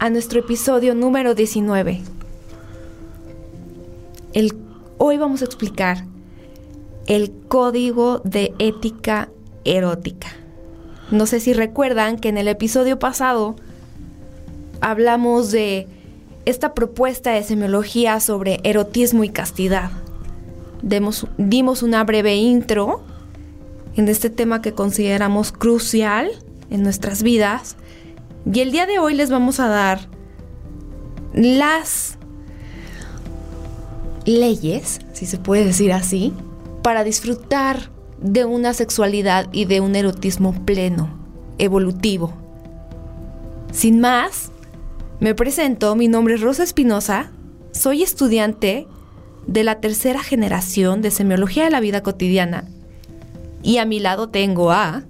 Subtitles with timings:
[0.00, 2.00] a nuestro episodio número 19.
[4.32, 4.56] El,
[4.96, 6.06] hoy vamos a explicar
[7.06, 9.28] el código de ética
[9.66, 10.28] erótica.
[11.10, 13.56] No sé si recuerdan que en el episodio pasado
[14.80, 15.86] hablamos de
[16.46, 19.90] esta propuesta de semiología sobre erotismo y castidad.
[21.36, 23.02] dimos una breve intro
[23.96, 26.30] en este tema que consideramos crucial
[26.70, 27.76] en nuestras vidas
[28.44, 30.00] y el día de hoy les vamos a dar
[31.32, 32.18] las
[34.24, 36.32] leyes, si se puede decir así,
[36.82, 41.10] para disfrutar de una sexualidad y de un erotismo pleno,
[41.58, 42.32] evolutivo.
[43.72, 44.50] Sin más,
[45.20, 47.30] me presento, mi nombre es Rosa Espinosa,
[47.72, 48.86] soy estudiante
[49.46, 52.64] de la tercera generación de semiología de la vida cotidiana
[53.62, 55.04] y a mi lado tengo a...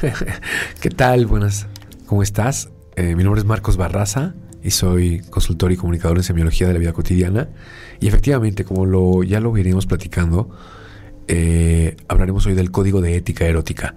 [0.80, 1.26] ¿Qué tal?
[1.26, 1.69] Buenas
[2.10, 2.70] ¿Cómo estás?
[2.96, 6.80] Eh, mi nombre es Marcos Barraza y soy consultor y comunicador en semiología de la
[6.80, 7.50] vida cotidiana.
[8.00, 10.50] Y efectivamente, como lo, ya lo iremos platicando,
[11.28, 13.94] eh, hablaremos hoy del código de ética erótica.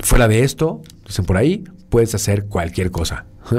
[0.00, 3.24] Fuera de esto, dicen por ahí, puedes hacer cualquier cosa.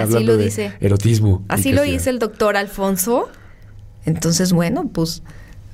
[0.00, 0.74] Así lo dice.
[0.78, 1.44] Erotismo.
[1.48, 3.28] Así lo dice el doctor Alfonso.
[4.04, 5.24] Entonces, bueno, pues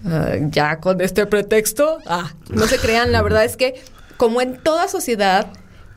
[0.07, 3.75] ah, ya con este pretexto, ah, no se crean, la verdad es que
[4.17, 5.53] como en toda sociedad,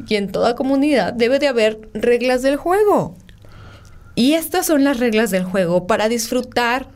[0.08, 3.16] y en toda comunidad debe de haber reglas del juego.
[4.16, 6.90] Y estas son las reglas del juego para disfrutar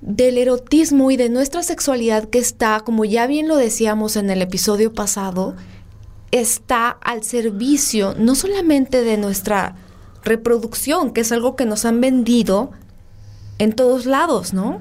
[0.00, 4.40] del erotismo y de nuestra sexualidad que está, como ya bien lo decíamos en el
[4.42, 5.54] episodio pasado,
[6.30, 9.76] está al servicio no solamente de nuestra
[10.22, 12.70] reproducción, que es algo que nos han vendido
[13.58, 14.80] en todos lados, ¿no?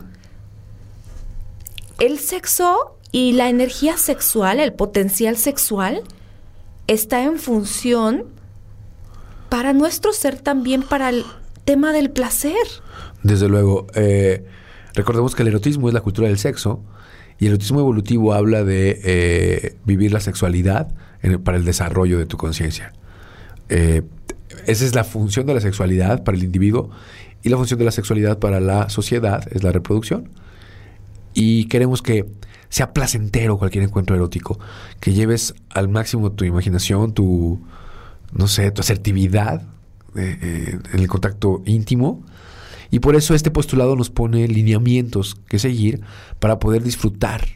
[2.00, 6.04] El sexo y la energía sexual, el potencial sexual,
[6.90, 8.26] está en función
[9.48, 11.24] para nuestro ser también para el
[11.64, 12.56] tema del placer.
[13.22, 14.44] Desde luego, eh,
[14.96, 16.84] recordemos que el erotismo es la cultura del sexo
[17.38, 20.92] y el erotismo evolutivo habla de eh, vivir la sexualidad
[21.44, 22.94] para el desarrollo de tu conciencia.
[23.70, 24.02] Eh,
[24.66, 26.90] esa es la función de la sexualidad para el individuo
[27.44, 30.30] y la función de la sexualidad para la sociedad es la reproducción.
[31.34, 32.26] Y queremos que
[32.70, 34.60] sea placentero cualquier encuentro erótico,
[35.00, 37.60] que lleves al máximo tu imaginación, tu,
[38.32, 39.64] no sé, tu asertividad
[40.16, 42.24] eh, eh, en el contacto íntimo.
[42.92, 46.02] Y por eso este postulado nos pone lineamientos que seguir
[46.40, 47.48] para poder disfrutar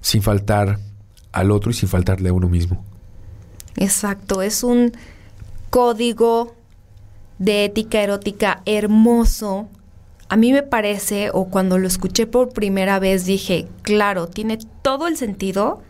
[0.00, 0.78] sin faltar
[1.32, 2.84] al otro y sin faltarle a uno mismo.
[3.76, 4.92] Exacto, es un
[5.70, 6.54] código
[7.38, 9.68] de ética erótica hermoso
[10.28, 15.06] a mí me parece, o cuando lo escuché por primera vez dije, claro, tiene todo
[15.06, 15.82] el sentido.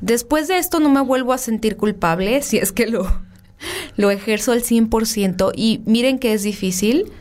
[0.00, 3.10] Después de esto no me vuelvo a sentir culpable si es que lo,
[3.96, 7.12] lo ejerzo al 100% y miren que es difícil.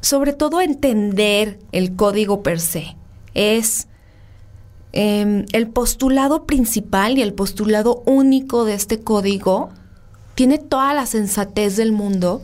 [0.00, 2.96] Sobre todo entender el código per se.
[3.34, 3.88] Es
[4.92, 9.70] em, el postulado principal y el postulado único de este código.
[10.36, 12.40] Tiene toda la sensatez del mundo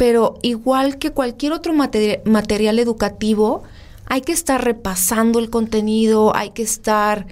[0.00, 3.64] pero igual que cualquier otro material educativo,
[4.06, 7.26] hay que estar repasando el contenido, hay que estar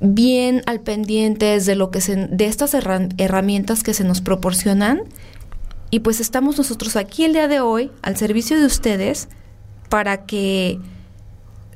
[0.00, 5.02] bien al pendiente de lo que de estas herramientas que se nos proporcionan.
[5.90, 9.28] Y pues estamos nosotros aquí el día de hoy al servicio de ustedes
[9.90, 10.78] para que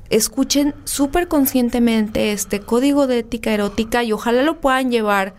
[0.09, 5.35] escuchen súper conscientemente este código de ética erótica y ojalá lo puedan llevar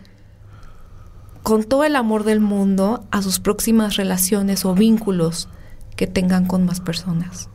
[1.43, 5.49] con todo el amor del mundo a sus próximas relaciones o vínculos
[5.95, 7.49] que tengan con más personas.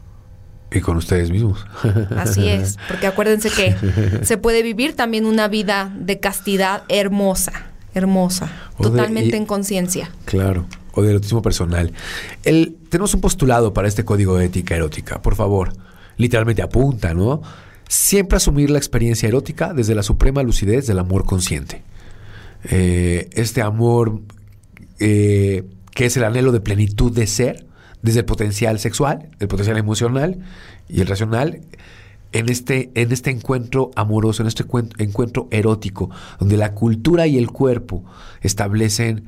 [0.70, 1.64] Y con ustedes mismos.
[2.16, 3.76] Así es, porque acuérdense que
[4.22, 7.52] se puede vivir también una vida de castidad hermosa,
[7.94, 8.50] hermosa,
[8.80, 10.10] totalmente en conciencia.
[10.24, 11.92] Claro, o de erotismo personal.
[12.42, 15.72] El, tenemos un postulado para este código de ética erótica, por favor,
[16.16, 17.42] literalmente apunta, ¿no?
[17.88, 21.84] Siempre asumir la experiencia erótica desde la suprema lucidez del amor consciente.
[22.68, 24.20] Eh, este amor
[24.98, 25.64] eh,
[25.96, 27.66] que es el anhelo de plenitud de ser,
[28.02, 30.38] desde el potencial sexual, el potencial emocional
[30.88, 31.62] y el racional,
[32.32, 34.64] en este, en este encuentro amoroso, en este
[34.98, 38.04] encuentro erótico, donde la cultura y el cuerpo
[38.42, 39.24] establecen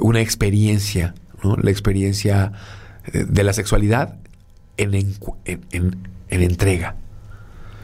[0.00, 2.52] una experiencia, la experiencia
[3.12, 4.18] eh, de la sexualidad
[4.78, 4.94] en,
[6.28, 6.96] entrega,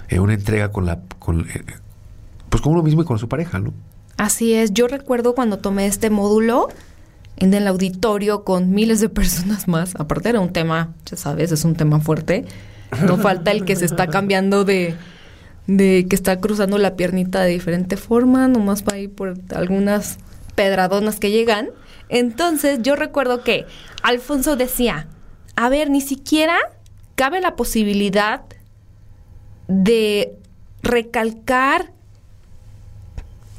[0.08, 1.64] en una entrega con la, con, eh,
[2.48, 3.72] pues con uno mismo y con su pareja, ¿no?
[4.16, 6.68] Así es, yo recuerdo cuando tomé este módulo
[7.36, 11.64] en el auditorio con miles de personas más, aparte era un tema, ya sabes, es
[11.64, 12.46] un tema fuerte,
[13.04, 14.94] no falta el que se está cambiando de,
[15.66, 20.18] de que está cruzando la piernita de diferente forma, nomás para ir por algunas
[20.54, 21.68] pedradonas que llegan.
[22.08, 23.66] Entonces yo recuerdo que
[24.02, 25.08] Alfonso decía,
[25.56, 26.56] a ver, ni siquiera
[27.16, 28.42] cabe la posibilidad
[29.68, 30.32] de
[30.82, 31.92] recalcar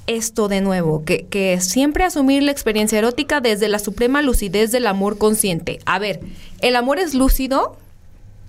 [0.08, 4.88] esto de nuevo, que, que siempre asumir la experiencia erótica desde la suprema lucidez del
[4.88, 5.80] amor consciente.
[5.86, 6.22] A ver,
[6.62, 7.78] el amor es lúcido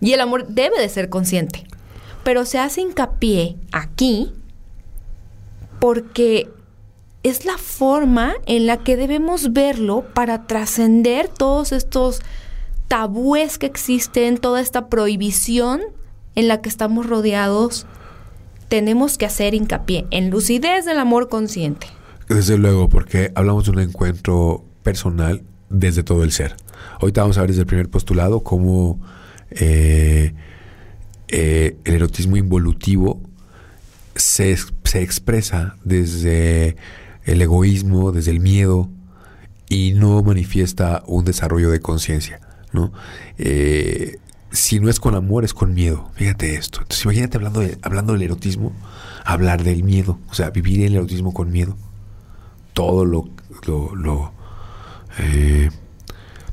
[0.00, 1.64] y el amor debe de ser consciente.
[2.24, 4.32] Pero se hace hincapié aquí
[5.80, 6.48] porque
[7.22, 12.20] es la forma en la que debemos verlo para trascender todos estos
[12.86, 15.82] tabúes que existen, toda esta prohibición
[16.34, 17.86] en la que estamos rodeados
[18.68, 21.86] tenemos que hacer hincapié en lucidez del amor consciente.
[22.28, 26.56] Desde luego, porque hablamos de un encuentro personal desde todo el ser.
[27.00, 29.00] Ahorita vamos a ver desde el primer postulado cómo
[29.50, 30.34] eh,
[31.28, 33.20] eh, el erotismo involutivo
[34.14, 36.76] se, expresa desde
[37.24, 38.90] el egoísmo, desde el miedo
[39.68, 42.40] y no manifiesta un desarrollo de conciencia.
[42.72, 42.92] ¿no?
[43.38, 44.18] Eh,
[44.50, 46.10] si no es con amor, es con miedo.
[46.14, 46.80] Fíjate esto.
[46.80, 48.72] Entonces, imagínate hablando, hablando del erotismo,
[49.24, 51.76] hablar del miedo, o sea, vivir el erotismo con miedo.
[52.72, 53.28] Todo lo,
[53.66, 54.32] lo,
[55.18, 55.70] eh,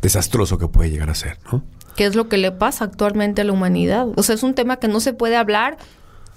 [0.01, 1.63] desastroso que puede llegar a ser, ¿no?
[1.95, 4.07] ¿Qué es lo que le pasa actualmente a la humanidad?
[4.17, 5.77] O sea, es un tema que no se puede hablar.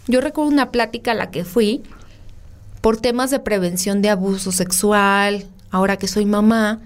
[0.06, 1.82] Yo recuerdo una plática a la que fui
[2.80, 5.46] por temas de prevención de abuso sexual.
[5.70, 6.80] Ahora que soy mamá,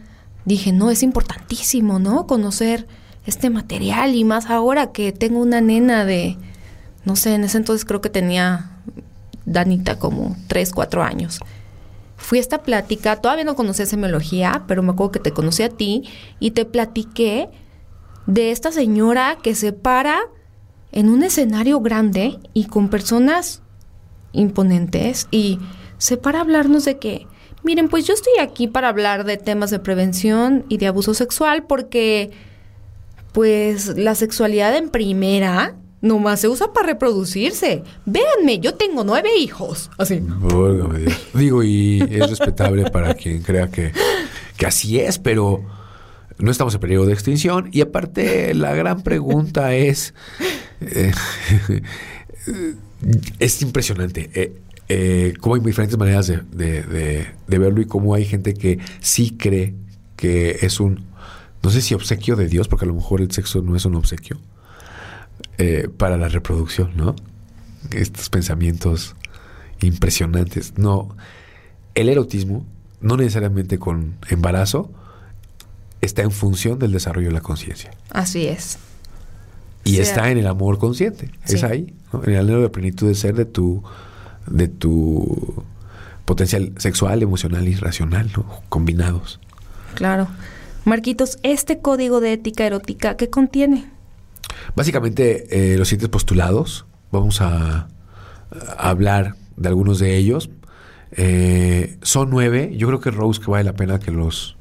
[0.47, 2.27] dije, no, es importantísimo, ¿no?
[2.27, 2.87] Conocer
[3.27, 6.37] este material y más ahora que tengo una nena de,
[7.05, 8.71] no sé, en ese entonces creo que tenía
[9.45, 11.41] Danita como 3, 4 años.
[12.17, 15.69] Fui a esta plática, todavía no conocía semiología, pero me acuerdo que te conocí a
[15.69, 16.05] ti
[16.39, 17.49] y te platiqué
[18.27, 20.21] de esta señora que se para
[20.93, 23.63] en un escenario grande y con personas
[24.33, 25.59] imponentes y
[25.99, 27.27] se para a hablarnos de que,
[27.65, 31.65] miren, pues yo estoy aquí para hablar de temas de prevención y de abuso sexual
[31.65, 32.31] porque
[33.33, 37.83] pues la sexualidad en primera nomás se usa para reproducirse.
[38.05, 39.91] Véanme, yo tengo nueve hijos.
[39.97, 40.21] Así.
[41.33, 43.93] Digo, y es respetable para quien crea que,
[44.57, 45.65] que así es, pero
[46.39, 47.71] no estamos en periodo de extinción.
[47.73, 50.13] Y aparte, la gran pregunta es.
[50.81, 51.13] Eh,
[53.39, 54.31] es impresionante.
[54.35, 54.53] Eh,
[54.89, 59.75] eh, cómo hay diferentes maneras de, de verlo y cómo hay gente que sí cree
[60.17, 61.12] que es un
[61.63, 63.95] no sé si obsequio de Dios, porque a lo mejor el sexo no es un
[63.95, 64.39] obsequio,
[65.59, 67.15] eh, para la reproducción, ¿no?
[67.91, 69.15] Estos pensamientos
[69.81, 70.79] impresionantes.
[70.79, 71.15] No,
[71.95, 72.67] el erotismo,
[73.01, 74.91] no necesariamente con embarazo,
[76.01, 77.93] está en función del desarrollo de la conciencia.
[78.11, 78.79] Así es.
[79.85, 83.35] Y está en el amor consciente, es ahí, en el anhelo de plenitud de ser
[83.35, 83.83] de tu,
[84.47, 85.65] de tu
[86.25, 88.47] potencial sexual, emocional y racional, ¿no?
[88.69, 89.41] combinados.
[89.95, 90.29] Claro.
[90.85, 93.91] Marquitos, este código de ética erótica, ¿qué contiene?
[94.75, 97.89] Básicamente, eh, los siguientes postulados, vamos a,
[98.77, 100.51] hablar de algunos de ellos.
[101.13, 104.57] Eh, son nueve, yo creo que Rose que vale la pena que los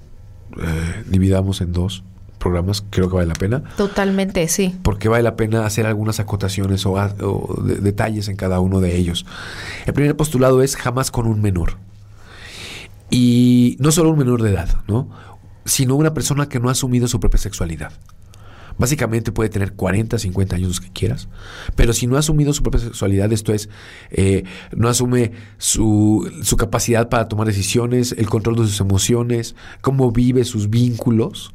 [0.62, 2.04] eh, dividamos en dos
[2.42, 3.63] programas, creo que vale la pena.
[3.78, 4.75] Totalmente, sí.
[4.82, 6.98] Porque vale la pena hacer algunas acotaciones o,
[7.63, 9.25] detalles en cada uno de ellos.
[9.86, 11.78] El primer postulado es jamás con un menor.
[13.10, 15.10] Y no solo un menor de edad, ¿no?
[15.65, 17.91] Sino una persona que no ha asumido su propia sexualidad.
[18.77, 21.27] Básicamente puede tener 40, 50 años que quieras,
[21.75, 23.70] pero si no ha asumido su propia sexualidad, esto es,
[24.10, 24.44] eh,
[24.75, 30.70] no asume su, capacidad para tomar decisiones, el control de sus emociones, cómo vive sus
[30.70, 31.53] vínculos,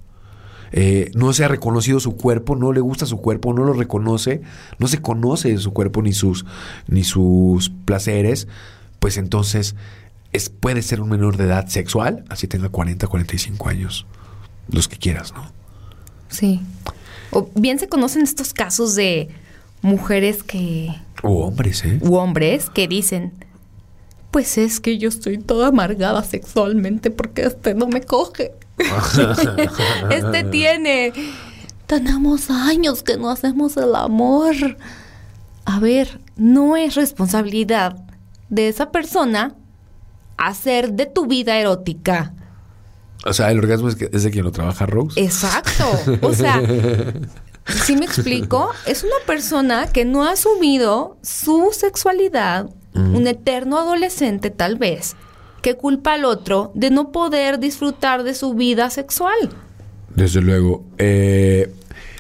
[0.73, 4.43] eh, no se ha reconocido su cuerpo, no le gusta su cuerpo, no lo reconoce,
[4.79, 6.45] no se conoce su cuerpo ni sus,
[6.87, 8.47] ni sus placeres,
[8.99, 9.75] pues entonces
[10.61, 14.07] puede ser un menor de edad sexual, así tenga 40, 45 años,
[14.69, 15.51] los que quieras, ¿no?
[16.29, 16.61] Sí.
[17.31, 19.29] O bien se conocen estos casos de
[19.83, 20.95] mujeres que...
[21.23, 21.99] O hombres, ¿eh?
[22.03, 23.33] U hombres que dicen,
[24.31, 28.53] pues es que yo estoy toda amargada sexualmente porque este no me coge.
[30.11, 31.13] este tiene...
[31.87, 34.55] Tenemos años que no hacemos el amor.
[35.65, 37.97] A ver, no es responsabilidad
[38.49, 39.55] de esa persona
[40.37, 42.33] hacer de tu vida erótica.
[43.25, 45.21] O sea, el orgasmo es, de quien lo trabaja Rose.
[45.21, 45.85] Exacto.
[46.23, 46.63] O sea,
[47.85, 54.51] si me explico, es una persona que no ha asumido su sexualidad, un eterno adolescente
[54.51, 55.17] tal vez,
[55.61, 59.51] que culpa al otro de no poder disfrutar de su vida sexual.
[60.15, 60.85] Desde luego.
[60.97, 61.71] Eh,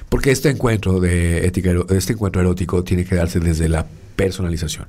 [0.08, 4.86] porque este encuentro de ética, este encuentro erótico tiene que darse desde la personalización.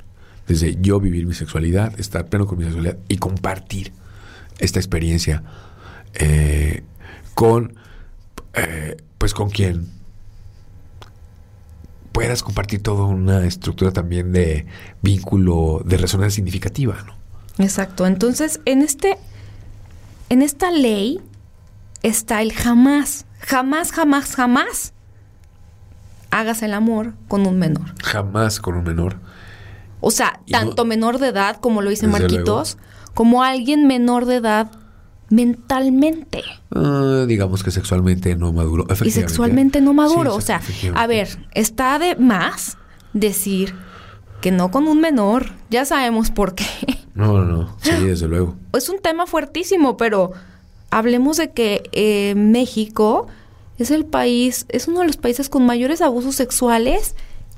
[0.48, 3.92] Desde yo vivir mi sexualidad, estar pleno con mi sexualidad y compartir
[4.60, 5.44] esta experiencia
[6.14, 6.84] eh,
[7.34, 7.76] con,
[8.54, 9.90] eh, pues con quien
[12.12, 14.66] puedas compartir toda una estructura también de
[15.02, 17.16] vínculo, de resonancia significativa, ¿no?
[17.64, 18.08] Exacto.
[18.08, 19.18] Entonces, en este,
[20.30, 21.22] en esta ley
[22.04, 24.94] está el jamás, jamás, jamás, jamás
[26.32, 27.94] hagas el amor con un menor.
[28.04, 29.20] Jamás con un menor.
[30.00, 32.78] O sea, tanto menor de edad, como lo dice Marquitos,
[33.14, 34.72] como alguien menor de edad
[35.30, 36.44] mentalmente.
[36.74, 38.86] Ah, digamos que sexualmente no maduro.
[39.04, 40.36] Y sexualmente no maduro.
[40.36, 40.62] o sea,
[40.96, 42.78] a ver, está de más
[43.14, 43.74] decir
[44.42, 45.52] que no con un menor.
[45.70, 46.66] Ya sabemos por qué.
[47.14, 47.76] No, no, no.
[47.82, 48.56] Sí, desde luego.
[48.74, 50.34] Es un tema fuertísimo, pero
[50.92, 53.26] hablemos de que eh, México
[53.80, 57.16] es el país, es uno de los países con mayores abusos sexuales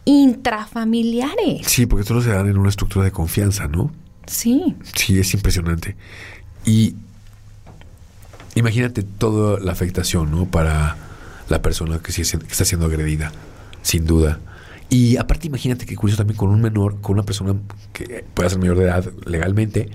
[0.09, 1.67] intrafamiliares.
[1.67, 3.91] Sí, porque solo se dan en una estructura de confianza, ¿no?
[4.25, 4.75] Sí.
[4.95, 5.95] Sí, es impresionante.
[6.65, 6.95] Y
[8.55, 10.45] imagínate toda la afectación, ¿no?
[10.45, 10.97] Para
[11.47, 13.31] la persona que, está siendo agredida,
[13.83, 14.39] sin duda.
[14.89, 17.53] Y aparte, imagínate que curioso también con un menor, con una persona
[17.93, 19.91] que puede ser mayor de edad legalmente,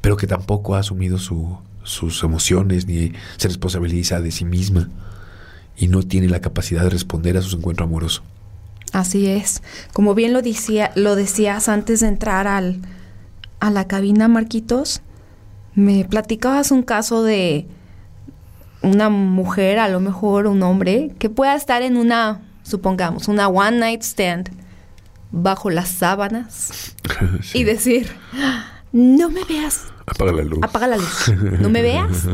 [0.00, 4.88] pero que tampoco ha asumido sus emociones ni se responsabiliza de sí misma
[5.76, 8.22] y no tiene la capacidad de responder a su encuentro amoroso.
[8.92, 9.62] Así es.
[9.92, 12.80] Como bien lo, decía, lo decías antes de entrar al,
[13.60, 15.02] a la cabina, Marquitos,
[15.74, 17.66] me platicabas un caso de
[18.82, 23.78] una mujer, a lo mejor un hombre, que pueda estar en una, supongamos, una one
[23.78, 24.50] night stand
[25.30, 26.94] bajo las sábanas
[27.54, 28.10] y decir,
[28.92, 29.82] no me veas.
[30.06, 30.58] Apaga la luz.
[30.62, 31.32] Apaga la luz.
[31.60, 32.24] No me veas.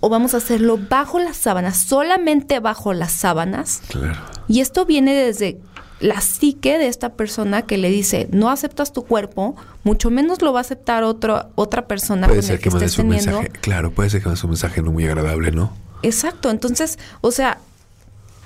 [0.00, 3.82] O vamos a hacerlo bajo las sábanas, solamente bajo las sábanas.
[3.88, 4.20] Claro.
[4.48, 5.60] Y esto viene desde
[6.02, 9.54] la psique de esta persona que le dice, no aceptas tu cuerpo,
[9.84, 13.48] mucho menos lo va a aceptar otro, otra persona puede ser que, estés un Mensaje,
[13.50, 15.72] claro, puede ser que mandes un mensaje no muy agradable, ¿no?
[16.02, 17.58] Exacto, entonces, o sea,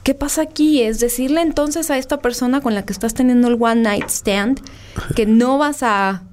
[0.02, 0.82] ¿qué pasa aquí?
[0.82, 4.60] Es decirle entonces a esta persona con la que estás teniendo el one night stand
[5.14, 6.25] que no vas a,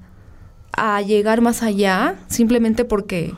[0.73, 3.33] a llegar más allá simplemente porque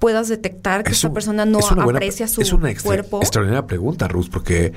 [0.00, 3.20] puedas detectar que esta persona no aprecia su es una cuerpo.
[3.20, 4.72] extraordinaria pregunta, Ruth, porque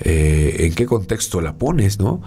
[0.00, 2.20] eh, en qué contexto la pones, ¿no?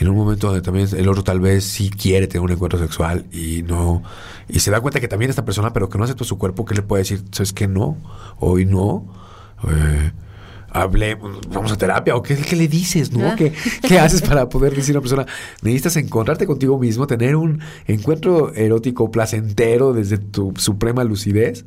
[0.00, 3.26] En un momento donde también el otro tal vez sí quiere tener un encuentro sexual
[3.30, 4.02] y no
[4.48, 6.74] y se da cuenta que también esta persona, pero que no acepta su cuerpo, ¿qué
[6.74, 7.22] le puede decir?
[7.30, 7.68] ¿Sabes qué?
[7.68, 7.98] No,
[8.38, 9.04] hoy no.
[9.68, 10.10] Eh,
[10.72, 11.16] hable,
[11.48, 13.34] vamos a terapia, o qué, qué le dices, ¿no?
[13.36, 13.52] ¿Qué,
[13.86, 15.26] ¿Qué, haces para poder decir a una persona,
[15.62, 21.64] necesitas encontrarte contigo mismo, tener un encuentro erótico placentero desde tu suprema lucidez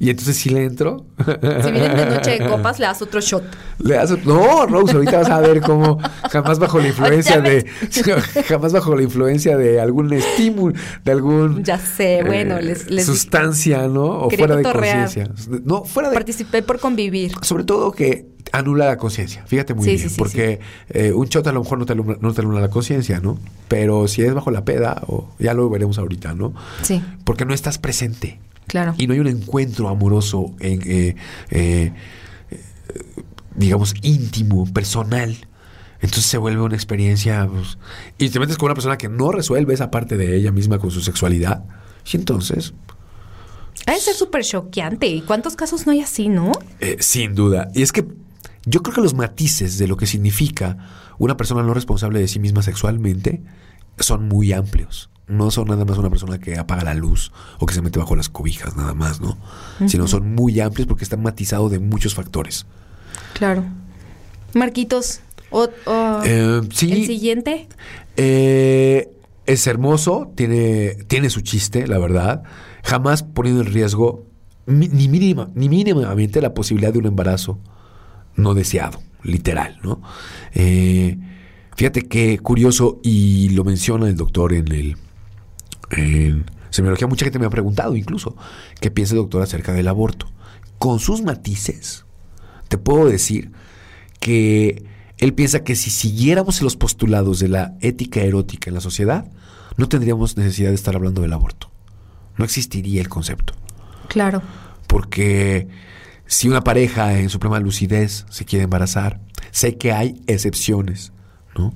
[0.00, 1.04] y entonces sí le entro.
[1.18, 3.44] Si vienen de noche de copas, le das otro shot.
[3.78, 5.98] Le das No, Rose, ahorita vas a ver cómo
[6.30, 7.66] jamás bajo la influencia de.
[8.48, 11.62] jamás bajo la influencia de algún estímulo, de algún.
[11.64, 14.04] Ya sé, bueno, eh, les, Sustancia, ¿no?
[14.04, 15.30] O fuera de conciencia.
[15.64, 16.14] No, fuera de.
[16.14, 17.32] Participé por convivir.
[17.42, 19.44] Sobre todo que anula la conciencia.
[19.46, 20.10] Fíjate muy bien.
[20.16, 23.38] porque eh, un shot a lo mejor no te, no te anula la conciencia, ¿no?
[23.68, 26.54] Pero si es bajo la peda, o ya lo veremos ahorita, ¿no?
[26.82, 27.02] Sí.
[27.24, 28.38] Porque no estás presente.
[28.98, 31.16] Y no hay un encuentro amoroso, en, eh,
[31.50, 31.92] eh,
[33.56, 35.36] digamos, íntimo, personal.
[36.00, 37.48] Entonces se vuelve una experiencia.
[37.50, 37.78] Pues,
[38.18, 40.90] y te metes con una persona que no resuelve esa parte de ella misma con
[40.90, 41.64] su sexualidad.
[42.12, 42.72] Y entonces.
[43.86, 45.08] Ha de ser súper choqueante.
[45.08, 46.52] ¿Y cuántos casos no hay así, no?
[46.78, 47.70] Eh, sin duda.
[47.74, 48.06] Y es que
[48.64, 50.76] yo creo que los matices de lo que significa
[51.18, 53.42] una persona no responsable de sí misma sexualmente
[53.98, 57.72] son muy amplios no son nada más una persona que apaga la luz o que
[57.72, 59.38] se mete bajo las cobijas, nada más, ¿no?
[59.86, 62.66] Sino son muy amplios porque están matizados de muchos factores.
[63.34, 63.64] Claro.
[64.54, 65.68] Marquitos, o,
[66.24, 67.68] eh, ¿el siguiente?
[68.16, 69.08] Eh,
[69.46, 72.42] es hermoso, tiene, tiene su chiste, la verdad.
[72.82, 74.26] Jamás poniendo en riesgo
[74.66, 77.58] ni, mínima, ni mínimamente la posibilidad de un embarazo
[78.36, 80.02] no deseado, literal, ¿no?
[80.54, 81.18] Eh,
[81.76, 84.96] fíjate qué curioso, y lo menciona el doctor en el
[85.90, 88.36] en semiología mucha gente me ha preguntado incluso
[88.80, 90.26] qué piensa el doctor acerca del aborto.
[90.78, 92.06] Con sus matices,
[92.68, 93.52] te puedo decir
[94.20, 94.84] que
[95.18, 99.30] él piensa que si siguiéramos los postulados de la ética erótica en la sociedad,
[99.76, 101.70] no tendríamos necesidad de estar hablando del aborto.
[102.38, 103.54] No existiría el concepto.
[104.08, 104.42] Claro.
[104.86, 105.68] Porque
[106.30, 109.20] si una pareja en su plena lucidez se quiere embarazar,
[109.50, 111.12] sé que hay excepciones,
[111.58, 111.74] ¿no?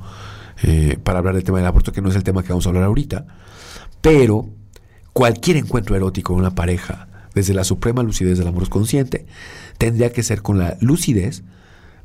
[0.62, 2.68] Eh, para hablar del tema del aborto, que no es el tema que vamos a
[2.68, 3.26] hablar ahorita,
[4.00, 4.48] pero
[5.12, 9.26] cualquier encuentro erótico con una pareja, desde la suprema lucidez del amor consciente,
[9.76, 11.42] tendría que ser con la lucidez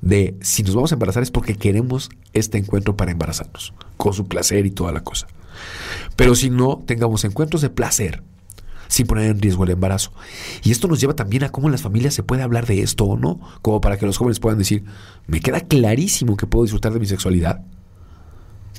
[0.01, 4.27] de si nos vamos a embarazar es porque queremos este encuentro para embarazarnos, con su
[4.27, 5.27] placer y toda la cosa.
[6.15, 8.24] Pero si no, tengamos encuentros de placer
[8.89, 10.12] sin poner en riesgo el embarazo.
[10.63, 13.05] Y esto nos lleva también a cómo en las familias se puede hablar de esto
[13.05, 14.84] o no, como para que los jóvenes puedan decir,
[15.27, 17.62] me queda clarísimo que puedo disfrutar de mi sexualidad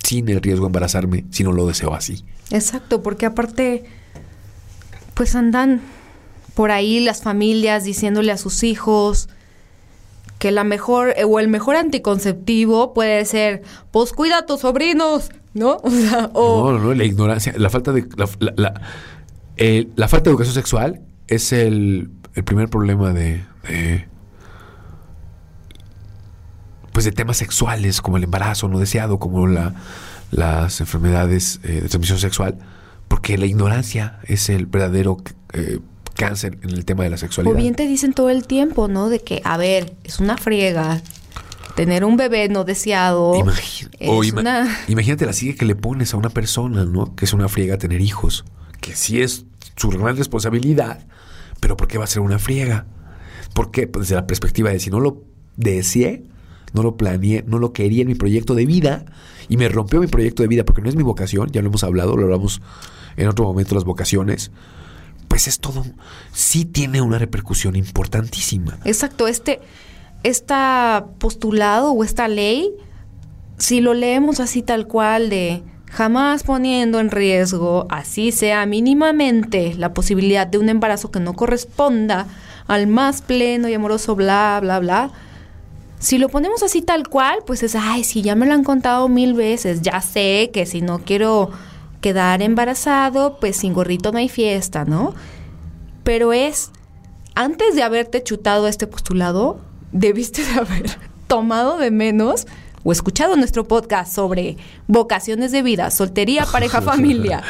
[0.02, 2.24] sin el riesgo de embarazarme si no lo deseo así.
[2.50, 3.84] Exacto, porque aparte,
[5.14, 5.80] pues andan
[6.54, 9.28] por ahí las familias diciéndole a sus hijos,
[10.40, 13.62] que la mejor o el mejor anticonceptivo puede ser,
[13.92, 15.80] pues cuida a tus sobrinos, ¿no?
[16.32, 18.80] O No, no, la ignorancia, la falta de la, la,
[20.08, 23.42] falta de educación sexual es el, el primer problema de,
[26.92, 29.74] pues de temas sexuales como el embarazo no deseado, como la,
[30.30, 32.58] las enfermedades eh, de transmisión sexual,
[33.08, 35.18] porque la ignorancia es el verdadero
[35.52, 35.80] eh,
[36.14, 37.54] cáncer en el tema de la sexualidad.
[37.54, 39.08] O bien te dicen todo el tiempo, ¿no?
[39.08, 41.02] De que, a ver, es una friega.
[41.76, 43.32] Tener un bebé no deseado.
[44.88, 47.14] Imagínate la sigue que le pones a una persona, ¿no?
[47.14, 48.44] Que es una friega tener hijos.
[48.80, 49.46] Que sí es
[49.80, 51.06] su gran responsabilidad.
[51.58, 52.86] Pero ¿por qué va a ser una friega?
[53.54, 53.86] ¿Por qué?
[53.86, 55.24] Pues desde la perspectiva de si no lo
[55.56, 56.24] deseé,
[56.74, 59.06] no lo planeé, no lo quería en mi proyecto de vida
[59.48, 61.82] y me rompió mi proyecto de vida porque no es mi vocación, ya lo hemos
[61.82, 62.60] hablado, lo hablamos
[63.16, 64.50] en otro momento las vocaciones
[65.28, 65.84] pues es todo,
[66.32, 68.80] sí tiene una repercusión importantísima.
[68.84, 69.60] Exacto, este,
[70.24, 72.68] esta postulado o esta ley,
[73.56, 79.92] si lo leemos así tal cual de jamás poniendo en riesgo, así sea mínimamente, la
[79.92, 82.26] posibilidad de un embarazo que no corresponda
[82.68, 85.10] al más pleno y amoroso, bla, bla, bla.
[85.98, 89.08] Si lo ponemos así tal cual, pues es, ay, sí, ya me lo han contado
[89.08, 91.50] mil veces, ya sé que si no quiero
[92.00, 95.14] quedar embarazado, pues sin gorrito no hay fiesta, ¿no?
[96.04, 96.70] Pero es,
[97.34, 99.60] antes de haberte chutado este postulado,
[99.92, 102.46] debiste de haber tomado de menos
[102.82, 107.42] o escuchado nuestro podcast sobre vocaciones de vida, soltería, pareja, familia.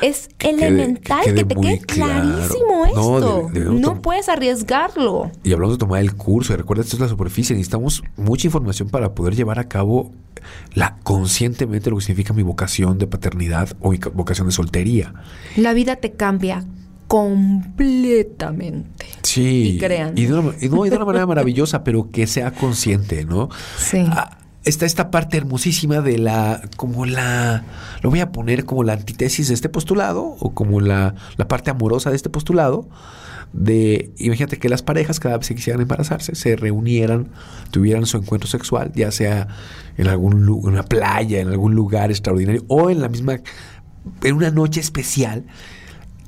[0.00, 3.50] Es elemental que, te quede clarísimo esto.
[3.54, 5.30] No, puedes arriesgarlo.
[5.44, 8.88] Y hablamos de tomar el curso, y recuerda, esto es la superficie, necesitamos mucha información
[8.88, 10.12] para poder llevar a cabo
[10.74, 15.12] la conscientemente lo que significa mi vocación de paternidad o mi vocación de soltería.
[15.56, 16.64] La vida te cambia
[17.08, 19.06] completamente.
[19.22, 19.74] Sí.
[19.74, 20.16] Y crean.
[20.16, 23.48] Y de, una, manera maravillosa, pero que sea consciente, ¿no?
[23.78, 24.04] Sí.
[24.10, 27.64] Ah, está esta parte hermosísima de la, como la,
[28.02, 31.70] lo voy a poner como la antítesis de este postulado, o como la, la parte
[31.70, 32.88] amorosa de este postulado,
[33.52, 37.28] de, imagínate que las parejas cada vez que quisieran embarazarse, se reunieran,
[37.70, 39.48] tuvieran su encuentro sexual, ya sea
[39.96, 43.40] en algún en una playa, en algún lugar extraordinario, o en la misma,
[44.22, 45.44] en una noche especial,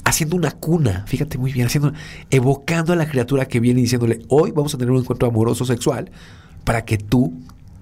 [0.05, 1.93] haciendo una cuna, fíjate muy bien, haciendo,
[2.31, 5.65] evocando a la criatura que viene y diciéndole, hoy vamos a tener un encuentro amoroso
[5.67, 6.11] sexual
[6.65, 7.35] para que tú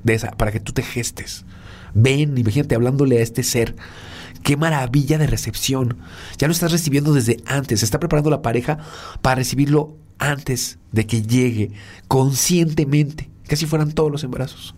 [0.04, 1.44] de esa, para que tú te gestes.
[1.94, 3.76] Ven, imagínate hablándole a este ser.
[4.42, 5.98] Qué maravilla de recepción.
[6.38, 7.80] Ya lo estás recibiendo desde antes.
[7.80, 8.78] Se está preparando la pareja
[9.20, 11.72] para recibirlo antes de que llegue
[12.06, 13.30] conscientemente.
[13.46, 14.74] Casi fueran todos los embarazos.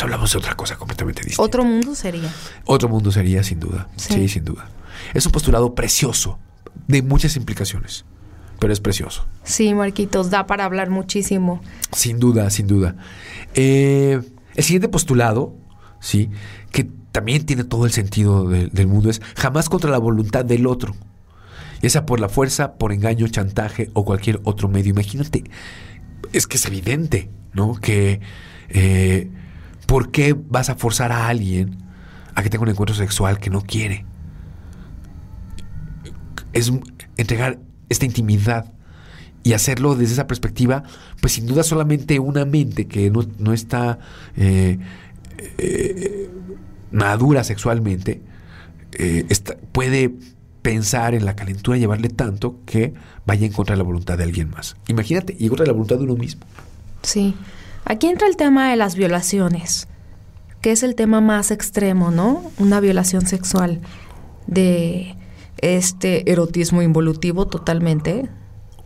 [0.00, 1.42] hablamos de otra cosa completamente distinta.
[1.42, 2.32] Otro mundo sería.
[2.64, 3.88] Otro mundo sería, sin duda.
[3.96, 4.68] sí, sin duda.
[5.12, 6.38] Es un postulado precioso,
[6.86, 8.04] de muchas implicaciones
[8.64, 9.26] pero es precioso.
[9.42, 11.60] Sí, Marquitos, da para hablar muchísimo.
[11.92, 12.96] Sin duda, sin duda.
[13.54, 14.22] Eh,
[14.54, 15.54] el siguiente postulado,
[16.00, 16.30] ¿sí?
[16.70, 20.94] que también tiene todo el sentido del mundo, es jamás contra la voluntad del otro.
[21.80, 24.90] Ya sea por la fuerza, por engaño, chantaje o cualquier otro medio.
[24.90, 25.44] Imagínate,
[26.32, 27.74] es que es evidente, ¿no?
[27.74, 28.20] Que
[28.70, 29.30] eh,
[29.86, 31.78] ¿por qué vas a forzar a alguien
[32.34, 34.06] a que tenga un encuentro sexual que no quiere?
[36.52, 36.72] Es
[37.16, 38.72] entregar esta intimidad
[39.44, 40.82] y hacerlo desde esa perspectiva,
[41.20, 44.00] pues sin duda solamente una mente que no, está
[44.36, 44.78] eh,
[45.58, 46.30] eh,
[46.90, 48.22] madura sexualmente
[48.92, 49.26] eh,
[49.72, 50.14] puede
[50.62, 52.94] pensar en la calentura y llevarle tanto que
[53.26, 54.76] vaya en contra de la voluntad de alguien más.
[54.88, 56.42] Imagínate, y en contra de la voluntad de uno mismo.
[57.02, 57.34] Sí.
[57.84, 59.88] Aquí entra el tema de las violaciones,
[60.62, 62.50] que es el tema más extremo, ¿no?
[62.58, 63.82] Una violación sexual
[64.46, 65.16] de
[65.58, 68.30] este erotismo involutivo totalmente,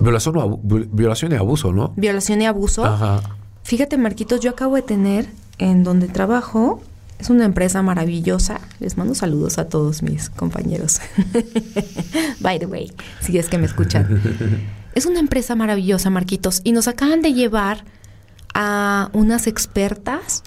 [0.01, 1.93] Violación, violación y abuso, ¿no?
[1.97, 2.85] Violación y abuso.
[2.85, 3.21] Ajá.
[3.63, 5.27] Fíjate, Marquitos, yo acabo de tener
[5.59, 6.81] en donde trabajo
[7.19, 8.61] es una empresa maravillosa.
[8.79, 11.01] Les mando saludos a todos mis compañeros.
[12.41, 14.23] By the way, si es que me escuchan.
[14.95, 17.85] Es una empresa maravillosa, Marquitos, y nos acaban de llevar
[18.53, 20.43] a unas expertas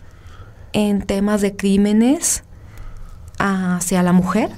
[0.74, 2.44] en temas de crímenes
[3.38, 4.50] hacia la mujer.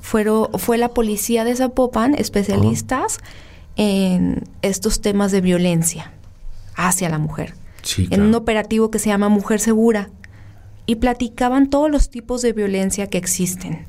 [0.00, 3.18] Fueron, fue la policía de Zapopan, especialistas
[3.76, 6.12] en estos temas de violencia
[6.76, 7.54] hacia la mujer.
[8.10, 10.10] En un operativo que se llama Mujer Segura.
[10.86, 13.86] Y platicaban todos los tipos de violencia que existen.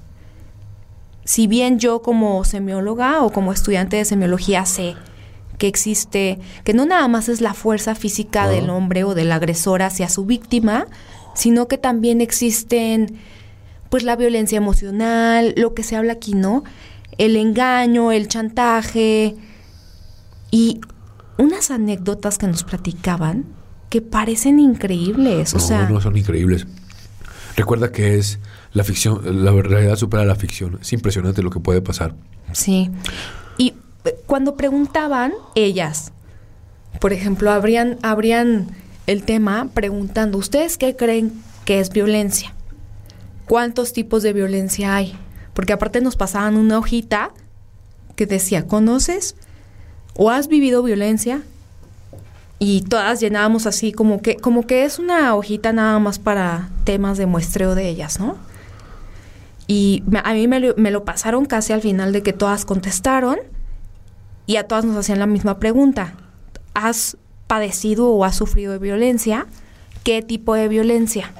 [1.25, 4.95] Si bien yo como semióloga o como estudiante de semiología sé
[5.57, 9.81] que existe, que no nada más es la fuerza física del hombre o del agresor
[9.81, 10.87] hacia su víctima,
[11.33, 13.17] sino que también existen
[13.89, 16.63] pues la violencia emocional, lo que se habla aquí, ¿no?
[17.17, 19.35] El engaño, el chantaje
[20.55, 20.79] y
[21.37, 23.43] unas anécdotas que nos platicaban
[23.89, 26.65] que parecen increíbles, o sea, no son increíbles.
[27.57, 28.39] Recuerda que es
[28.71, 30.79] la ficción, la realidad supera la ficción.
[30.81, 32.15] Es impresionante lo que puede pasar.
[32.53, 32.89] Sí.
[33.57, 33.73] Y
[34.05, 36.13] eh, cuando preguntaban ellas,
[37.01, 38.67] por ejemplo, habrían, habrían
[39.07, 41.33] el tema preguntando, ¿ustedes qué creen
[41.65, 42.53] que es violencia?
[43.45, 45.17] ¿Cuántos tipos de violencia hay?
[45.53, 47.31] Porque aparte nos pasaban una hojita
[48.15, 49.35] que decía, ¿conoces
[50.15, 51.41] o has vivido violencia?
[52.57, 57.17] Y todas llenábamos así como que, como que es una hojita nada más para temas
[57.17, 58.37] de muestreo de ellas, ¿no?
[59.67, 63.37] Y a mí me lo, pasaron casi al final de que todas contestaron
[64.45, 66.13] y a todas nos hacían la misma pregunta.
[66.73, 69.47] ¿Has padecido o has sufrido de violencia?
[70.03, 71.33] ¿Qué tipo de violencia?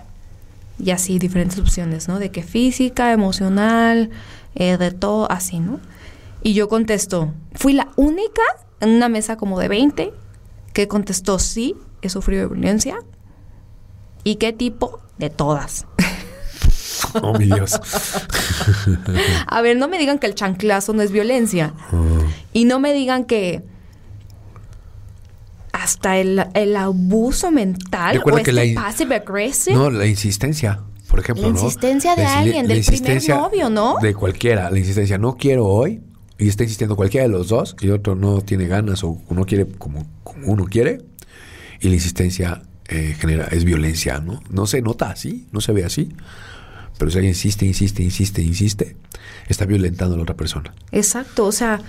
[0.79, 2.19] Y así diferentes opciones, ¿no?
[2.19, 4.09] De que física, emocional,
[4.55, 5.79] eh, de todo así, ¿no?
[6.41, 8.41] Y yo contesto, fui la única
[8.79, 10.13] en una mesa como de 20
[10.73, 12.97] que contestó sí, he sufrido de violencia.
[14.23, 14.99] ¿Y qué tipo?
[15.17, 15.85] De todas.
[17.21, 17.79] Oh, mi Dios.
[19.47, 21.73] A ver, no me digan que el chanclazo no es violencia.
[21.93, 22.25] Oh.
[22.51, 23.63] Y no me digan que
[25.71, 29.75] hasta el, abuso mental o este la, passive aggressive.
[29.75, 33.97] No, la insistencia, por ejemplo, La insistencia de alguien, del primer novio, ¿no?
[34.01, 36.01] De cualquiera, la insistencia, no quiero hoy,
[36.37, 39.67] y está insistiendo cualquiera de los dos, y otro no tiene ganas o uno quiere
[39.67, 41.01] como, como uno quiere,
[41.79, 44.41] y la insistencia eh, genera, es violencia, ¿no?
[44.49, 46.09] No se nota así, no se ve así,
[46.97, 48.97] pero si alguien insiste, insiste, insiste, insiste,
[49.47, 50.73] está violentando a la otra persona.
[50.91, 51.81] Exacto, o sea,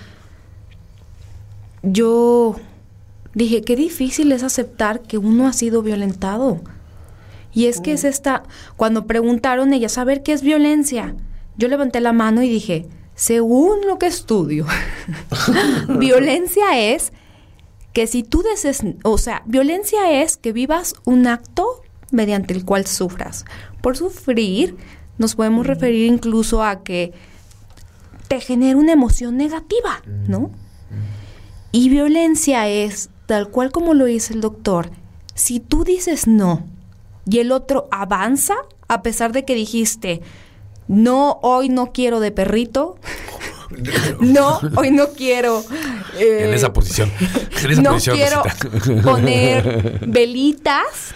[1.82, 2.56] yo
[3.34, 6.62] dije, qué difícil es aceptar que uno ha sido violentado.
[7.52, 8.42] Y es que es esta,
[8.76, 11.14] cuando preguntaron ellas, a ver, ¿qué es violencia?
[11.56, 14.66] Yo levanté la mano y dije, según lo que estudio,
[15.88, 17.12] violencia es
[17.94, 22.86] que si tú deses, o sea, violencia es que vivas un acto mediante el cual
[22.86, 23.46] sufras.
[23.80, 24.76] Por sufrir,
[25.16, 27.14] nos podemos referir incluso a que
[28.28, 30.50] te genera una emoción negativa, ¿no?
[31.72, 34.90] Y violencia es tal cual como lo dice el doctor,
[35.34, 36.66] si tú dices no
[37.28, 38.56] y el otro avanza,
[38.88, 40.20] a pesar de que dijiste,
[40.88, 42.98] no, hoy no quiero de perrito,
[44.20, 45.64] no, hoy no quiero.
[46.18, 47.10] en esa posición.
[47.82, 48.42] no quiero
[49.02, 51.14] poner velitas.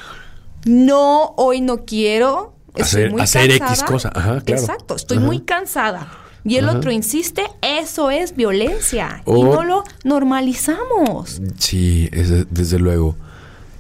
[0.65, 2.55] No, hoy no quiero.
[2.79, 4.13] Hacer, hacer X cosa.
[4.47, 6.09] Exacto, estoy muy cansada
[6.45, 11.41] y el otro insiste, eso es violencia y no lo normalizamos.
[11.59, 13.17] Sí, desde luego.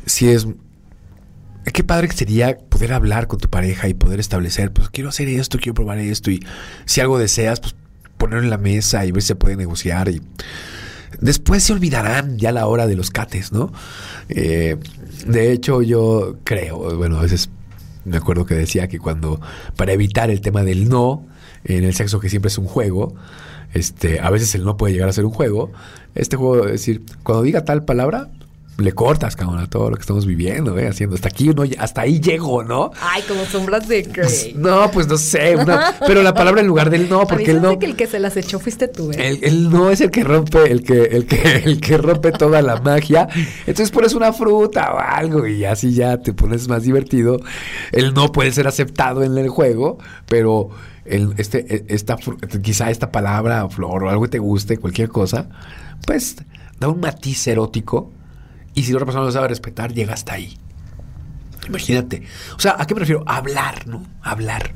[0.07, 0.47] Sí es...
[1.65, 5.59] Qué padre sería poder hablar con tu pareja y poder establecer, pues quiero hacer esto,
[5.59, 6.45] quiero probar esto y
[6.85, 7.75] si algo deseas, pues
[8.19, 10.21] ponerlo en la mesa y ver si se puede negociar y
[11.21, 13.73] después se olvidarán ya la hora de los cates, ¿no?
[14.29, 14.77] Eh,
[15.27, 17.51] de hecho, yo creo, bueno, a veces
[18.05, 19.41] me acuerdo que decía que cuando,
[19.77, 21.27] para evitar el tema del no,
[21.65, 23.15] en el sexo que siempre es un juego,
[23.75, 25.71] este, a veces el no puede llegar a ser un juego.
[26.15, 28.31] Este juego, es decir, cuando diga tal palabra,
[28.81, 30.89] le cortas, cabrón, a todo lo que estamos viviendo, ¿eh?
[30.89, 31.15] Haciendo.
[31.15, 32.91] Hasta aquí uno, hasta ahí llego, ¿no?
[33.01, 34.55] Ay, como sombras de Grey.
[34.57, 35.57] No, pues no sé.
[36.07, 37.79] pero la palabra en lugar del no, porque el no.
[37.79, 39.39] que el que se las echó fuiste tú, ¿eh?
[39.43, 42.81] El, no es el que rompe, el que, el que, el que rompe toda la
[42.81, 43.29] magia.
[43.61, 47.41] Entonces pones una fruta o algo y así ya te pones más divertido.
[47.93, 50.71] El no puede ser aceptado en el juego, pero
[51.05, 52.17] este, e, esta,
[52.63, 55.49] quizá esta palabra, flor o algo que te guste, cualquier cosa,
[56.07, 56.37] pues
[56.79, 58.13] da un matiz erótico
[58.81, 60.57] y si la otra persona lo sabe respetar, llega hasta ahí.
[61.69, 62.23] Imagínate.
[62.57, 63.23] O sea, ¿a qué me refiero?
[63.27, 64.07] Hablar, ¿no?
[64.23, 64.75] Hablar.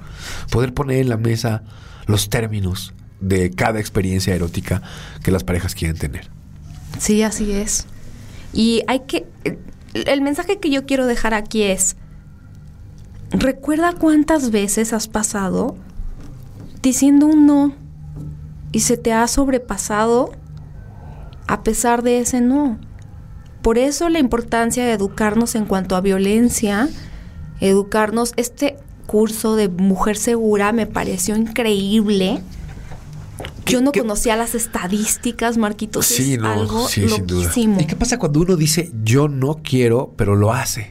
[0.50, 1.62] Poder poner en la mesa
[2.06, 4.82] los términos de cada experiencia erótica
[5.22, 6.30] que las parejas quieren tener.
[6.98, 7.86] Sí, así es.
[8.52, 9.26] Y hay que...
[9.94, 11.96] El mensaje que yo quiero dejar aquí es,
[13.30, 15.78] recuerda cuántas veces has pasado
[16.82, 17.74] diciendo un no
[18.70, 20.32] y se te ha sobrepasado
[21.46, 22.78] a pesar de ese no.
[23.64, 26.86] Por eso la importancia de educarnos en cuanto a violencia,
[27.60, 32.42] educarnos, este curso de mujer segura me pareció increíble.
[33.64, 36.04] Yo no conocía las estadísticas, Marquitos.
[36.04, 37.42] Sí, es no, algo sí, sin duda.
[37.44, 37.80] loquísimo.
[37.80, 40.90] ¿Y qué pasa cuando uno dice yo no quiero, pero lo hace?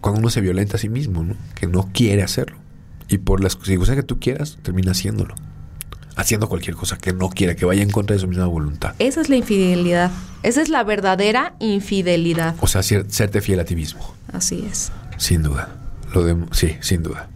[0.00, 1.34] Cuando uno se violenta a sí mismo, ¿no?
[1.56, 2.58] Que no quiere hacerlo.
[3.08, 5.34] Y por las circunstancias que tú quieras, termina haciéndolo.
[6.16, 8.94] Haciendo cualquier cosa que no quiera, que vaya en contra de su misma voluntad.
[8.98, 10.10] Esa es la infidelidad.
[10.42, 12.54] Esa es la verdadera infidelidad.
[12.60, 14.14] O sea, ser- serte fiel a ti mismo.
[14.32, 14.92] Así es.
[15.16, 15.68] Sin duda.
[16.12, 17.28] Lo de, sí, sin duda.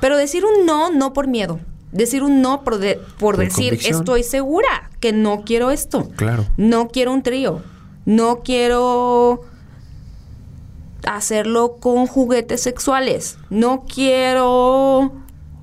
[0.00, 1.60] Pero decir un no, no por miedo.
[1.92, 4.00] Decir un no por, de- por Por decir, convicción.
[4.00, 6.10] estoy segura que no quiero esto.
[6.16, 6.46] Claro.
[6.56, 7.62] No quiero un trío.
[8.04, 9.42] No quiero
[11.06, 13.36] hacerlo con juguetes sexuales.
[13.50, 15.12] No quiero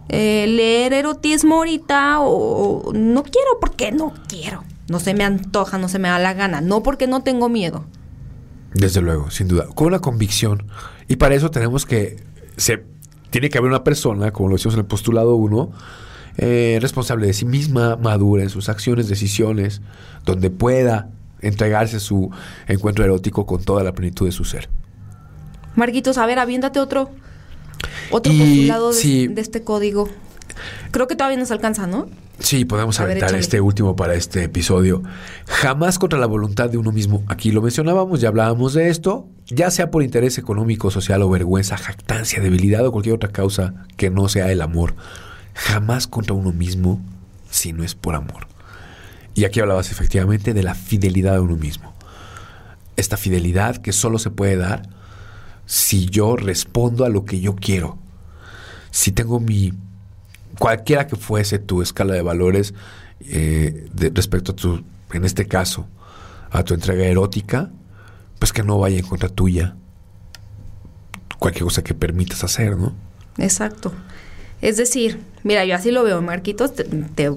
[0.10, 4.64] eh, leer erotismo ahorita o, o no quiero porque no quiero.
[4.90, 6.62] No se me antoja, no se me da la gana.
[6.62, 7.86] No porque no tengo miedo.
[8.74, 9.68] Desde luego, sin duda.
[9.76, 10.66] Con una convicción.
[11.08, 12.18] Y para eso tenemos que.
[12.58, 12.84] Se,
[13.30, 15.72] tiene que haber una persona, como lo decimos en el postulado 1,
[16.38, 19.82] eh, responsable de sí misma, madura en sus acciones, decisiones,
[20.26, 21.10] donde pueda
[21.42, 22.32] entregarse su
[22.68, 24.70] encuentro erótico con toda la plenitud de su ser.
[25.76, 27.12] Marquitos, a ver, aviéntate otro.
[28.12, 29.28] Otro Y, postulado de, sí.
[29.28, 30.10] de este código.
[30.92, 32.08] Creo que todavía nos alcanza, ¿no?
[32.40, 35.04] Sí, podemos A aventar este último para este episodio.
[35.46, 37.24] Jamás contra la voluntad de uno mismo.
[37.28, 41.78] Aquí lo mencionábamos, ya hablábamos de esto, ya sea por interés económico, social o vergüenza,
[41.78, 44.96] jactancia, debilidad o cualquier otra causa que no sea el amor.
[45.54, 47.02] Jamás contra uno mismo
[47.50, 48.48] si no es por amor.
[49.36, 51.94] Y aquí hablabas efectivamente de la fidelidad a uno mismo.
[52.96, 54.90] Esta fidelidad que solo se puede dar
[55.66, 57.99] si yo respondo a lo que yo quiero.
[59.00, 59.72] Si tengo mi
[60.58, 62.74] cualquiera que fuese tu escala de valores
[63.22, 64.84] eh, de- respecto a tu,
[65.14, 65.88] en este caso,
[66.52, 67.70] a tu entrega erótica,
[68.40, 69.76] pues que no vaya en contra tuya
[71.38, 72.94] cualquier cosa que permitas hacer, ¿no?
[73.38, 73.94] Exacto.
[74.62, 77.32] Es decir, mira, yo así lo veo, Marquitos, te- te-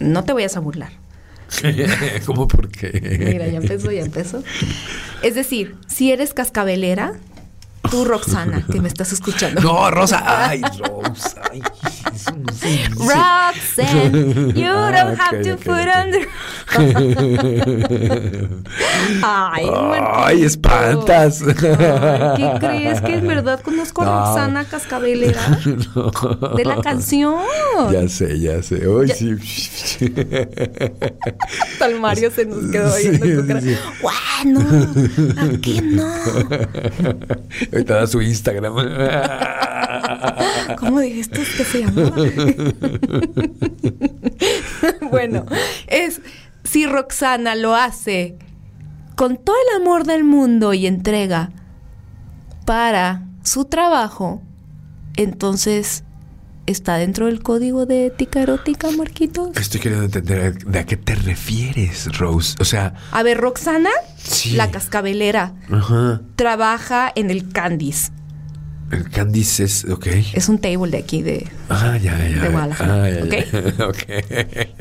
[0.00, 0.90] no te vayas a burlar.
[2.26, 2.90] ¿Cómo porque?
[3.24, 4.42] Mira, ya empezó, ya empezó.
[5.22, 7.12] Es decir, si eres cascabelera,
[7.90, 9.60] tú, Roxana, que me estás escuchando.
[9.60, 10.22] No, Rosa.
[10.48, 11.42] Ay, Rosa.
[12.32, 12.46] No.
[13.08, 16.26] Roxanne, you don't have to put under.
[19.22, 21.42] Ay, espantas.
[21.42, 23.00] ¿Qué crees?
[23.00, 24.26] Que en verdad conozco a No.
[24.26, 25.40] Roxana Cascabelera
[26.56, 27.40] de la canción.
[27.92, 28.86] Ya sé, ya sé.
[28.86, 29.36] Hoy sí.
[31.80, 33.76] El Mario se nos quedó viendo sí.
[34.02, 34.60] Bueno,
[35.36, 36.06] ¿a qué no?
[37.72, 38.74] Ahorita da su Instagram.
[40.78, 42.15] ¿Cómo dijiste que se llamaba?
[45.10, 45.46] bueno,
[45.86, 46.20] es
[46.64, 48.36] si Roxana lo hace
[49.14, 51.50] con todo el amor del mundo y entrega
[52.64, 54.42] para su trabajo,
[55.16, 56.02] entonces
[56.66, 59.56] está dentro del código de ética erótica, Marquitos.
[59.56, 62.56] Estoy queriendo entender de a qué te refieres, Rose.
[62.60, 64.50] O sea, A ver, Roxana, Sí.
[64.56, 66.20] la cascabelera, ajá.
[66.34, 68.10] trabaja en el Candice.
[68.90, 69.84] El Candice es.
[69.84, 70.06] Ok.
[70.32, 71.48] Es un table de aquí de...
[71.68, 72.42] Ah, ya, ya.
[72.42, 73.86] De Guadalajara, Ah, ya, ya.
[73.88, 73.98] ok.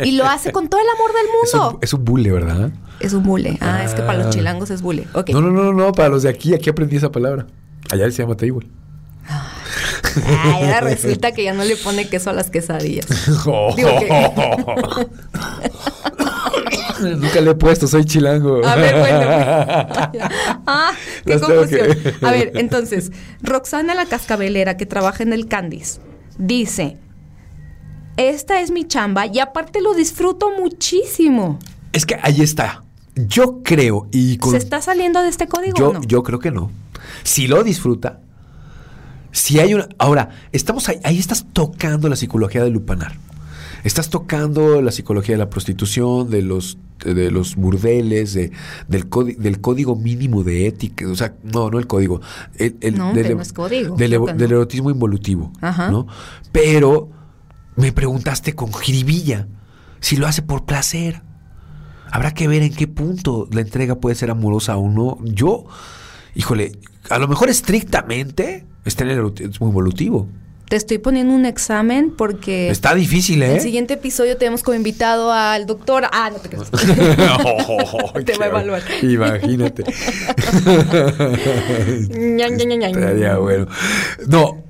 [0.05, 1.79] Y lo hace con todo el amor del Es un, mundo.
[1.81, 2.69] es un bule, ¿verdad?
[2.99, 3.57] Es un bule.
[3.61, 4.23] Ah, es que para Ah.
[4.25, 5.07] los chilangos es bule.
[5.13, 5.29] Ok.
[5.31, 7.47] No, no, no, no, para los de aquí, aquí aprendí esa palabra.
[7.91, 8.67] Allá se llama table.
[9.27, 13.05] Ay, ahora resulta que ya no le pone queso a las quesadillas.
[13.45, 13.75] Digo
[17.17, 18.65] Nunca le he puesto, soy chilango.
[18.65, 20.29] A ver, bueno.
[20.67, 20.91] Ah,
[21.25, 21.87] qué confusión.
[21.87, 25.99] que- A ver, entonces, Roxana la cascabelera que trabaja en el Candice
[26.37, 26.97] dice,
[28.17, 31.59] esta es mi chamba y aparte lo disfruto muchísimo.
[31.93, 32.83] Es que ahí está.
[33.15, 36.01] Yo creo y con- ¿Se está saliendo de este código yo, o no?
[36.03, 36.71] yo creo que no.
[37.23, 38.19] Si lo disfruta,
[39.31, 39.87] si hay una.
[39.97, 43.13] Ahora, estamos ahí, ahí estás tocando la psicología del lupanar.
[43.85, 48.51] Estás tocando la psicología de la prostitución, de los, de los burdeles, de-
[48.87, 51.07] del, códi- del código mínimo de ética.
[51.07, 52.19] O sea, no, no el código.
[52.57, 54.13] El, el- No, del, no es código, Del,
[54.51, 55.53] erotismo involutivo.
[55.61, 55.91] Ajá.
[55.91, 56.07] ¿no?
[56.51, 57.09] Pero
[57.75, 59.47] me preguntaste con jiribilla
[59.99, 61.21] si lo hace por placer.
[62.11, 65.17] Habrá que ver en qué punto la entrega puede ser amorosa o no.
[65.23, 65.65] Yo,
[66.33, 66.71] híjole,
[67.09, 70.27] a lo mejor estrictamente está en el erotismo involutivo.
[70.69, 73.55] Te estoy poniendo un examen porque Está difícil, en ¿eh?
[73.55, 76.05] el siguiente episodio tenemos como invitado al doctor...
[76.11, 76.71] Ah, no te creas.
[78.25, 78.81] Te va a evaluar.
[79.03, 79.83] Imagínate.
[82.99, 83.67] Estaría bueno.
[84.27, 84.63] No,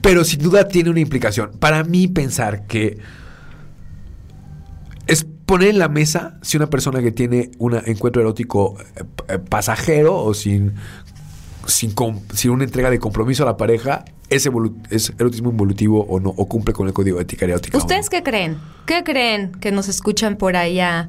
[0.00, 1.50] Pero sin duda tiene una implicación.
[1.58, 2.98] Para mí pensar que
[5.06, 9.38] es poner en la mesa si una persona que tiene un encuentro erótico eh, eh,
[9.38, 10.72] pasajero o sin,
[11.66, 11.94] sin,
[12.32, 14.48] sin, una entrega de compromiso a la pareja es,
[14.90, 17.78] es, erotismo involutivo o no, o cumple con el código de ética erótica.
[17.78, 18.58] ¿Ustedes qué creen?
[18.86, 21.08] ¿Qué creen que nos escuchan por allá?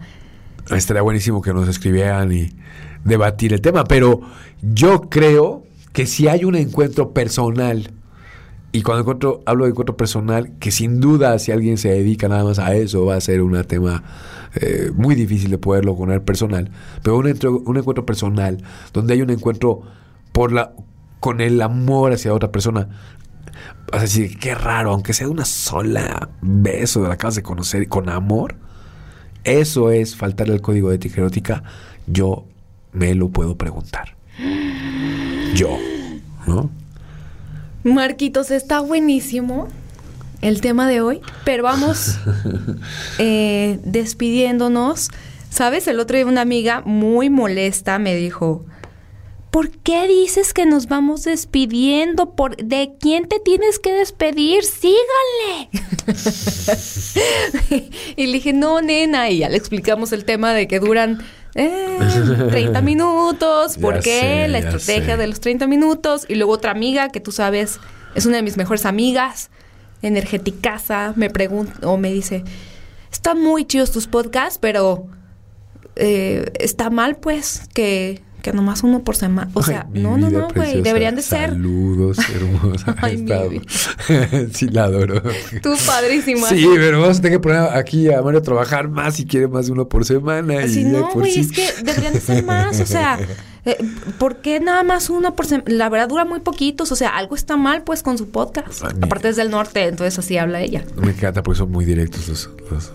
[0.69, 2.51] Estaría buenísimo que nos escribieran y
[3.03, 4.21] debatir el tema, pero
[4.61, 7.91] yo creo que si hay un encuentro personal,
[8.71, 12.43] y cuando encuentro, hablo de encuentro personal, que sin duda si alguien se dedica nada
[12.43, 14.03] más a eso, va a ser un tema
[14.55, 16.71] eh, muy difícil de poderlo poner personal,
[17.03, 17.27] pero un,
[17.65, 19.81] un encuentro personal, donde hay un encuentro
[20.31, 20.73] por la,
[21.23, 22.89] con el amor hacia otra persona,
[23.89, 27.87] vas a decir, qué raro, aunque sea una sola beso de la acabas de conocer
[27.87, 28.57] con amor,
[29.45, 31.63] eso es faltarle el código de ética erótica,
[32.07, 32.43] yo
[32.91, 34.17] me lo puedo preguntar.
[35.55, 35.77] Yo,
[36.45, 36.69] ¿no?
[37.85, 39.69] Marquitos, está buenísimo
[40.41, 42.19] el tema de hoy, pero vamos
[43.17, 45.09] eh, despidiéndonos.
[45.49, 45.87] ¿Sabes?
[45.87, 48.65] El otro día una amiga muy molesta me dijo,
[49.53, 52.31] ¿por qué dices que nos vamos despidiendo?
[52.31, 54.63] ¿Por, ¿De quién te tienes que despedir?
[54.63, 55.69] Síganle.
[58.15, 61.69] y le dije, no, nena, y ya le explicamos el tema de que duran 30
[62.55, 64.47] eh, minutos, ¿por qué?
[64.49, 66.25] la estrategia de los 30 minutos.
[66.27, 67.79] Y luego otra amiga que tú sabes
[68.15, 69.51] es una de mis mejores amigas,
[70.01, 72.43] energeticasa, me pregunta o me dice,
[73.11, 75.05] están muy chidos tus podcasts, pero
[75.95, 79.49] eh, está mal pues que que nomás uno por semana.
[79.53, 80.81] O sea, no, no, no, güey.
[80.81, 81.51] Deberían de ser.
[81.51, 82.93] Saludos, hermosa.
[83.01, 83.25] Ay,
[84.53, 85.23] sí, la adoro.
[85.63, 86.49] Tú padrísima.
[86.49, 89.47] Sí, pero vamos a tener que poner aquí a Mario a trabajar más si quiere
[89.47, 90.59] más de uno por semana.
[90.59, 92.81] Así no, güey, es que deberían de ser más.
[92.81, 93.17] O sea,
[93.63, 93.77] eh,
[94.19, 95.63] ¿por qué nada más uno por semana?
[95.67, 96.91] La verdad dura muy poquitos.
[96.91, 98.83] O sea, algo está mal pues con su podcast.
[99.01, 100.83] Aparte es del norte, entonces así habla ella.
[100.97, 102.91] Me encanta porque son muy directos los, los,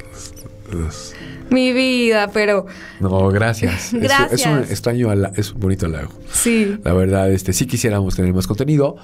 [0.70, 1.14] los
[1.50, 2.66] mi vida, pero...
[3.00, 3.90] No, gracias.
[3.92, 4.32] gracias.
[4.40, 6.12] Es, un extraño, es un bonito halago.
[6.32, 6.78] Sí.
[6.84, 8.96] La verdad, este, sí quisiéramos tener más contenido.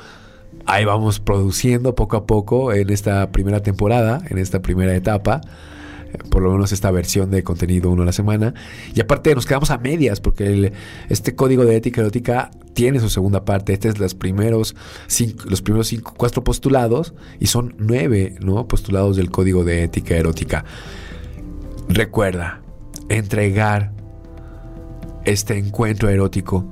[0.67, 5.41] Ahí vamos produciendo poco a poco en esta primera temporada, en esta primera etapa
[6.31, 8.55] por lo menos esta versión de contenido uno a la semana.
[8.95, 10.73] Y aparte nos quedamos a medias porque
[11.09, 13.73] este código de ética erótica tiene su segunda parte.
[13.73, 14.75] Este es los primeros
[15.07, 18.67] cinco, los primeros cinco, cuatro postulados y son nueve ¿no?
[18.69, 20.65] postulados del código de ética erótica.
[21.89, 22.61] Recuerda,
[23.09, 23.93] entregar
[25.25, 26.65] este encuentro erótico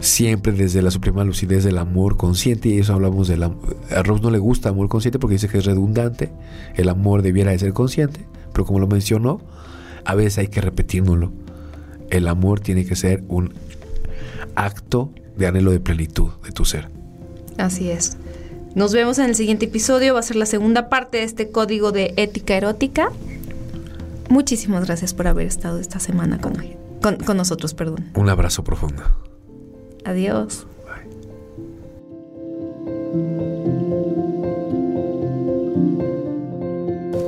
[0.00, 3.76] siempre desde la suprema lucidez del amor consciente y eso hablamos del amor.
[3.90, 6.32] A Rose no le gusta amor consciente porque dice que es redundante,
[6.74, 9.40] el amor debiera de ser consciente, pero como lo mencionó,
[10.04, 11.32] a veces hay que repetírnoslo.
[12.10, 13.54] El amor tiene que ser un
[14.54, 16.88] acto de anhelo de plenitud de tu ser.
[17.58, 18.16] Así es.
[18.74, 21.92] Nos vemos en el siguiente episodio, va a ser la segunda parte de este código
[21.92, 23.10] de ética erótica.
[24.28, 26.56] Muchísimas gracias por haber estado esta semana con,
[27.24, 28.10] con, nosotros, perdón.
[28.14, 29.02] Un abrazo profundo.
[30.04, 30.66] Adiós.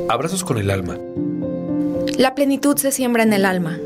[0.08, 0.96] Abrazos con el alma.
[2.16, 3.78] La plenitud se siembra en el alma.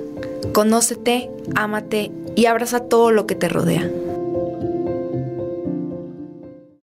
[0.52, 3.90] Conócete, ámate y abraza todo lo que te rodea.